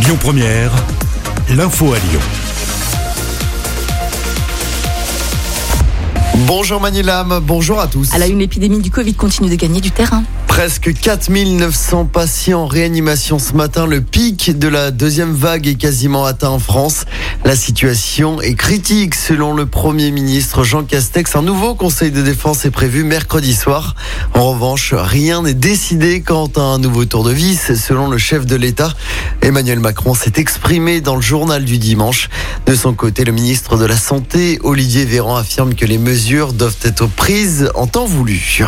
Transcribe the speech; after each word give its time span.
Lyon 0.00 0.16
Première, 0.20 0.70
l'info 1.50 1.92
à 1.92 1.98
Lyon. 1.98 2.20
Bonjour 6.46 6.80
Manilam, 6.80 7.40
bonjour 7.42 7.80
à 7.80 7.88
tous. 7.88 8.14
À 8.14 8.18
la 8.18 8.28
une, 8.28 8.38
l'épidémie 8.38 8.78
du 8.78 8.90
Covid 8.90 9.14
continue 9.14 9.50
de 9.50 9.56
gagner 9.56 9.80
du 9.80 9.90
terrain. 9.90 10.22
Presque 10.46 10.92
4900 10.92 12.06
patients 12.06 12.62
en 12.62 12.66
réanimation 12.66 13.38
ce 13.38 13.54
matin. 13.54 13.86
Le 13.86 14.00
pic 14.00 14.56
de 14.56 14.68
la 14.68 14.90
deuxième 14.90 15.32
vague 15.32 15.66
est 15.66 15.74
quasiment 15.74 16.24
atteint 16.24 16.50
en 16.50 16.58
France. 16.58 17.04
La 17.44 17.56
situation 17.56 18.42
est 18.42 18.54
critique 18.54 19.14
selon 19.14 19.54
le 19.54 19.64
Premier 19.64 20.10
ministre 20.10 20.64
Jean 20.64 20.82
Castex. 20.84 21.34
Un 21.34 21.42
nouveau 21.42 21.74
conseil 21.74 22.10
de 22.10 22.20
défense 22.20 22.66
est 22.66 22.70
prévu 22.70 23.04
mercredi 23.04 23.54
soir. 23.54 23.94
En 24.34 24.50
revanche, 24.50 24.92
rien 24.92 25.42
n'est 25.42 25.54
décidé 25.54 26.20
quant 26.20 26.50
à 26.56 26.60
un 26.60 26.78
nouveau 26.78 27.06
tour 27.06 27.24
de 27.24 27.32
vis. 27.32 27.74
Selon 27.74 28.10
le 28.10 28.18
chef 28.18 28.44
de 28.44 28.54
l'État, 28.54 28.92
Emmanuel 29.40 29.80
Macron 29.80 30.14
s'est 30.14 30.34
exprimé 30.36 31.00
dans 31.00 31.16
le 31.16 31.22
journal 31.22 31.64
du 31.64 31.78
dimanche. 31.78 32.28
De 32.66 32.74
son 32.74 32.92
côté, 32.92 33.24
le 33.24 33.32
ministre 33.32 33.78
de 33.78 33.86
la 33.86 33.96
Santé, 33.96 34.58
Olivier 34.62 35.06
Véran, 35.06 35.36
affirme 35.36 35.74
que 35.74 35.86
les 35.86 35.98
mesures 35.98 36.52
doivent 36.52 36.76
être 36.82 37.06
prises 37.06 37.70
en 37.74 37.86
temps 37.86 38.06
voulu. 38.06 38.62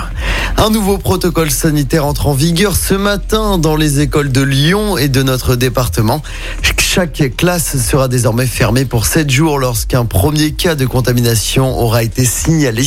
Un 0.56 0.70
nouveau 0.70 0.96
protocole 0.96 1.50
sanitaire 1.50 2.06
entre 2.06 2.28
en 2.28 2.34
vigueur 2.34 2.76
ce 2.76 2.94
matin 2.94 3.58
dans 3.58 3.76
les 3.76 4.00
écoles 4.00 4.32
de 4.32 4.42
Lyon 4.42 4.96
et 4.96 5.08
de 5.08 5.22
notre 5.22 5.56
département. 5.56 6.22
Chaque 6.92 7.36
classe 7.36 7.80
sera 7.80 8.08
désormais 8.08 8.46
fermée 8.46 8.84
pour 8.84 9.06
7 9.06 9.30
jours 9.30 9.60
lorsqu'un 9.60 10.04
premier 10.04 10.50
cas 10.50 10.74
de 10.74 10.86
contamination 10.86 11.78
aura 11.78 12.02
été 12.02 12.24
signalé. 12.24 12.84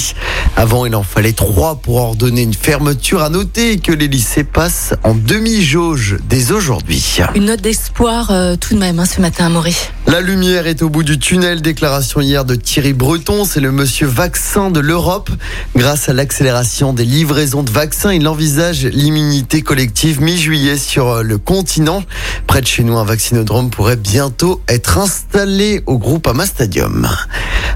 Avant, 0.58 0.86
il 0.86 0.94
en 0.94 1.04
fallait 1.04 1.32
3 1.32 1.78
pour 1.78 1.96
ordonner 1.96 2.42
une 2.42 2.54
fermeture. 2.54 3.22
À 3.22 3.30
noter 3.30 3.78
que 3.78 3.94
les 3.94 4.10
lycées 4.10 4.44
passent 4.44 4.94
en 5.04 5.14
demi-jauge 5.14 6.18
dès 6.28 6.52
aujourd'hui. 6.52 7.02
Une 7.34 7.46
note 7.46 7.62
d'espoir 7.62 8.30
euh, 8.32 8.58
tout 8.58 8.74
de 8.74 8.80
même 8.80 9.00
hein, 9.00 9.06
ce 9.06 9.22
matin 9.22 9.46
à 9.46 9.50
Maury. 9.50 9.78
La 10.06 10.20
lumière 10.20 10.68
est 10.68 10.82
au 10.82 10.90
bout 10.90 11.04
du 11.04 11.18
tunnel. 11.18 11.62
Déclaration 11.62 12.20
hier 12.20 12.44
de 12.44 12.56
Thierry 12.56 12.94
Breton. 12.94 13.46
C'est 13.46 13.62
le 13.62 13.72
monsieur 13.72 14.06
vaccin 14.06 14.70
de 14.70 14.82
l'Europe. 14.82 15.30
Grâce 15.76 16.10
à 16.10 16.14
l'accélération 16.14 16.94
des 16.94 17.06
livraisons 17.06 17.64
de 17.64 17.72
vaccins, 17.72 18.12
il 18.14 18.28
envisage 18.28 18.86
l'immunité 18.86 19.62
collective 19.62 20.22
mi-juillet 20.22 20.78
sur 20.78 21.24
le 21.24 21.38
continent. 21.38 22.04
Près 22.48 22.62
de 22.62 22.68
chez 22.68 22.84
nous, 22.84 22.98
un 22.98 23.06
vaccinodrome 23.06 23.70
pourrait 23.70 23.96
bientôt 23.96 24.62
être 24.68 24.98
installé 24.98 25.82
au 25.86 25.98
Groupama 25.98 26.46
Stadium. 26.46 27.08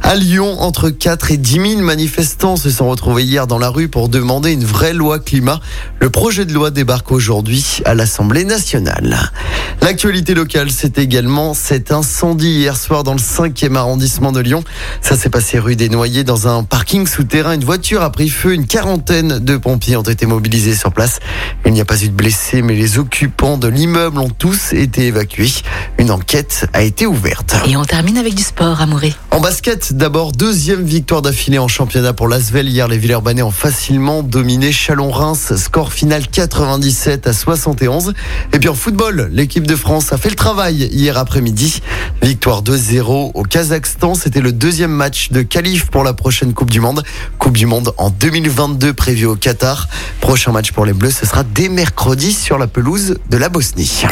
À 0.08 0.16
Lyon, 0.16 0.62
entre 0.62 0.90
4 0.90 1.32
et 1.32 1.38
10 1.38 1.72
000 1.72 1.82
manifestants 1.82 2.56
se 2.56 2.70
sont 2.70 2.90
retrouvés 2.90 3.26
hier 3.26 3.46
dans 3.46 3.60
la 3.60 3.68
rue 3.68 3.90
pour 3.90 4.08
demander 4.08 4.54
une 4.54 4.64
vraie 4.64 4.94
loi 4.94 5.20
climat. 5.20 5.60
Le 6.00 6.10
projet 6.10 6.46
de 6.46 6.54
loi 6.54 6.72
débarque 6.72 7.12
aujourd'hui 7.12 7.82
à 7.84 7.94
l'Assemblée 7.94 8.46
nationale. 8.46 9.34
L'actualité 9.82 10.34
locale, 10.34 10.72
c'est 10.72 10.98
également 10.98 11.54
cet 11.54 11.92
incendie 11.92 12.52
hier 12.52 12.78
soir 12.78 13.04
dans 13.04 13.12
le 13.12 13.20
5e 13.20 13.76
arrondissement 13.76 14.32
de 14.32 14.40
Lyon. 14.40 14.64
Ça 15.02 15.18
s'est 15.18 15.30
passé 15.30 15.60
rue 15.60 15.76
des 15.76 15.90
Noyers 15.90 16.24
dans 16.24 16.48
un 16.48 16.64
parking 16.64 17.06
souterrain. 17.06 17.54
Une 17.54 17.66
voiture 17.66 18.02
a 18.02 18.10
pris 18.10 18.30
feu. 18.30 18.54
Une 18.54 18.66
quarantaine 18.66 19.40
de 19.40 19.58
pompiers 19.58 19.98
ont 19.98 20.04
été 20.04 20.26
mobilisés 20.26 20.76
sur 20.76 20.94
place. 20.94 21.20
Il 21.66 21.74
n'y 21.74 21.82
a 21.82 21.86
pas 21.86 22.02
eu 22.02 22.08
de 22.08 22.14
blessés, 22.14 22.62
mais 22.62 22.76
les 22.76 22.98
occupants 22.98 23.58
de 23.58 23.68
l'immeuble 23.68 24.20
ont 24.20 24.30
tous 24.30 24.72
été 24.72 25.08
évacués. 25.08 25.52
Une 25.98 26.12
enquête 26.12 26.66
a 26.72 26.82
été 26.82 27.06
ouverte. 27.06 27.58
Et 27.68 27.76
on 27.76 27.84
termine 27.84 28.18
avec 28.18 28.36
du 28.36 28.44
sport 28.44 28.80
à 28.80 28.86
Maury. 28.86 29.14
En 29.32 29.42
basket, 29.42 29.97
d'abord, 29.98 30.32
deuxième 30.32 30.84
victoire 30.84 31.24
d'affilée 31.24 31.58
en 31.58 31.68
championnat 31.68 32.14
pour 32.14 32.28
l'Asvel. 32.28 32.70
Hier, 32.70 32.88
les 32.88 33.00
Villeurbanais 33.00 33.42
ont 33.42 33.52
facilement 33.52 34.22
dominé 34.22 34.72
Chalon-Reims. 34.72 35.56
Score 35.56 35.92
final 35.92 36.28
97 36.28 37.26
à 37.26 37.34
71. 37.34 38.14
Et 38.54 38.60
puis 38.60 38.70
en 38.70 38.76
football, 38.76 39.30
l'équipe 39.34 39.66
de 39.66 39.76
France 39.76 40.14
a 40.14 40.18
fait 40.18 40.30
le 40.30 40.36
travail 40.36 40.88
hier 40.92 41.18
après-midi. 41.18 41.82
Victoire 42.22 42.62
2-0 42.62 43.32
au 43.34 43.44
Kazakhstan. 43.44 44.14
C'était 44.14 44.42
le 44.42 44.52
deuxième 44.52 44.92
match 44.92 45.32
de 45.32 45.42
qualif 45.42 45.90
pour 45.90 46.04
la 46.04 46.14
prochaine 46.14 46.54
Coupe 46.54 46.70
du 46.70 46.80
Monde. 46.80 47.04
Coupe 47.40 47.58
du 47.58 47.66
Monde 47.66 47.94
en 47.98 48.12
2022 48.12 48.94
prévue 48.94 49.26
au 49.26 49.36
Qatar. 49.36 49.88
Prochain 50.22 50.52
match 50.52 50.72
pour 50.74 50.86
les 50.86 50.94
Bleus, 50.94 51.12
ce 51.12 51.26
sera 51.26 51.44
dès 51.44 51.70
mercredi 51.70 52.34
sur 52.34 52.60
la 52.60 52.68
pelouse 52.68 53.18
de 53.32 53.38
la 53.38 53.50
Bosnie. 53.50 54.04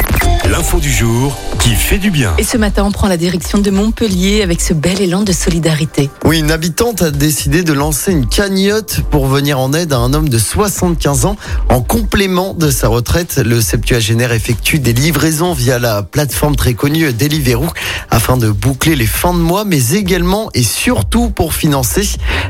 L'info 0.50 0.80
du 0.80 0.92
jour 0.92 1.36
qui 1.60 1.70
fait 1.70 1.98
du 1.98 2.10
bien. 2.10 2.34
Et 2.38 2.44
ce 2.44 2.56
matin, 2.56 2.84
on 2.84 2.92
prend 2.92 3.06
la 3.06 3.16
direction 3.16 3.58
de 3.58 3.70
Montpellier 3.70 4.42
avec 4.42 4.60
ce 4.60 4.74
bel 4.74 5.00
élan 5.00 5.22
de 5.22 5.32
solidarité. 5.32 5.75
Oui, 6.24 6.38
une 6.38 6.50
habitante 6.50 7.02
a 7.02 7.10
décidé 7.10 7.62
de 7.62 7.72
lancer 7.72 8.10
une 8.10 8.26
cagnotte 8.26 9.02
pour 9.10 9.26
venir 9.26 9.58
en 9.58 9.72
aide 9.74 9.92
à 9.92 9.98
un 9.98 10.14
homme 10.14 10.28
de 10.28 10.38
75 10.38 11.26
ans. 11.26 11.36
En 11.68 11.82
complément 11.82 12.54
de 12.54 12.70
sa 12.70 12.88
retraite, 12.88 13.36
le 13.44 13.60
septuagénaire 13.60 14.32
effectue 14.32 14.78
des 14.78 14.94
livraisons 14.94 15.52
via 15.52 15.78
la 15.78 16.02
plateforme 16.02 16.56
très 16.56 16.74
connue 16.74 17.12
Deliveroo 17.12 17.68
afin 18.10 18.38
de 18.38 18.50
boucler 18.50 18.96
les 18.96 19.06
fins 19.06 19.34
de 19.34 19.38
mois, 19.38 19.64
mais 19.64 19.90
également 19.90 20.48
et 20.54 20.62
surtout 20.62 21.28
pour 21.28 21.52
financer 21.52 22.08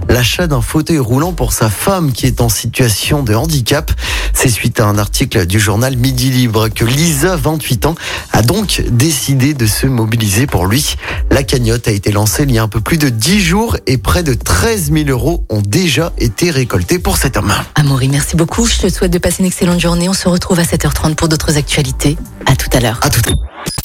l'achat 0.09 0.47
d'un 0.47 0.61
fauteuil 0.61 0.99
roulant 0.99 1.33
pour 1.33 1.53
sa 1.53 1.69
femme 1.69 2.13
qui 2.13 2.27
est 2.27 2.41
en 2.41 2.49
situation 2.49 3.23
de 3.23 3.35
handicap. 3.35 3.91
C'est 4.33 4.49
suite 4.49 4.79
à 4.79 4.87
un 4.87 4.99
article 4.99 5.47
du 5.47 5.59
journal 5.59 5.97
Midi 5.97 6.31
Libre 6.31 6.69
que 6.69 6.85
Lisa, 6.85 7.37
28 7.37 7.87
ans, 7.87 7.95
a 8.33 8.43
donc 8.43 8.85
décidé 8.91 9.55
de 9.55 9.67
se 9.67 9.87
mobiliser 9.87 10.47
pour 10.47 10.67
lui. 10.67 10.97
La 11.31 11.43
cagnotte 11.43 11.89
a 11.89 11.91
été 11.91 12.13
lancée 12.13 12.45
il 12.45 12.53
y 12.53 12.59
a 12.59 12.63
un 12.63 12.69
peu 12.69 12.81
plus 12.81 12.99
de 12.99 13.16
10 13.16 13.41
jours 13.41 13.77
et 13.87 13.97
près 13.99 14.22
de 14.22 14.34
13 14.34 14.93
000 14.93 15.09
euros 15.09 15.44
ont 15.49 15.62
déjà 15.62 16.12
été 16.19 16.50
récoltés 16.50 16.99
pour 16.99 17.16
cet 17.16 17.37
homme. 17.37 17.53
Amaury, 17.75 18.09
merci 18.09 18.37
beaucoup. 18.37 18.66
Je 18.66 18.78
te 18.78 18.88
souhaite 18.88 19.12
de 19.12 19.19
passer 19.19 19.41
une 19.41 19.47
excellente 19.47 19.81
journée. 19.81 20.09
On 20.09 20.15
se 20.15 20.28
retrouve 20.28 20.60
à 20.60 20.65
7h30 20.65 21.15
pour 21.15 21.28
d'autres 21.28 21.56
actualités. 21.56 22.16
À 22.47 22.54
tout 22.54 22.69
à 22.72 22.81
l'heure. 22.81 23.00
À 23.03 23.10
tout 23.10 23.22
à 23.27 23.31
l'heure. 23.31 23.41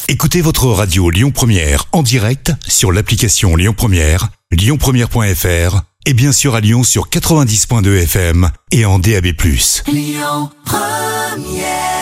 Écoutez 0.07 0.41
votre 0.41 0.67
radio 0.67 1.09
Lyon 1.09 1.31
Première 1.31 1.85
en 1.93 2.03
direct 2.03 2.51
sur 2.67 2.91
l'application 2.91 3.55
Lyon 3.55 3.73
Première, 3.75 4.27
lyonpremière.fr 4.51 5.81
et 6.05 6.13
bien 6.13 6.33
sûr 6.33 6.55
à 6.55 6.59
Lyon 6.59 6.83
sur 6.83 7.07
90.2 7.07 8.03
FM 8.03 8.49
et 8.71 8.85
en 8.85 8.99
DAB+. 8.99 9.27
Lyon 9.87 10.49
Première 10.65 12.00